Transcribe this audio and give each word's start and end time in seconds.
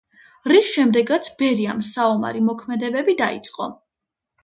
რის 0.51 0.71
შემდეგაც 0.77 1.29
ბერიამ 1.43 1.85
საომარი 1.91 2.45
მოქმედებები 2.51 3.19
დაიწყო. 3.25 3.73